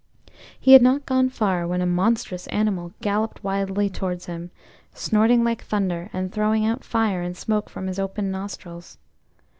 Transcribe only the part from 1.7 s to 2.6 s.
a monstrous